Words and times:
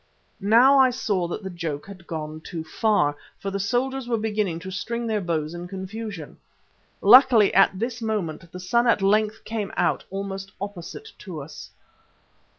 Now 0.39 0.79
I 0.79 0.89
saw 0.89 1.27
that 1.27 1.43
the 1.43 1.51
joke 1.51 1.85
had 1.85 2.07
gone 2.07 2.41
too 2.41 2.63
far, 2.63 3.15
for 3.37 3.51
the 3.51 3.59
soldiers 3.59 4.07
were 4.07 4.17
beginning 4.17 4.57
to 4.61 4.71
string 4.71 5.05
their 5.05 5.21
bows 5.21 5.53
in 5.53 5.67
confusion. 5.67 6.37
Luckily 7.01 7.53
at 7.53 7.77
this 7.77 8.01
moment, 8.01 8.51
the 8.51 8.59
sun 8.59 8.87
at 8.87 9.03
length 9.03 9.43
came 9.43 9.71
out 9.77 10.03
almost 10.09 10.53
opposite 10.59 11.09
to 11.19 11.39
us. 11.43 11.69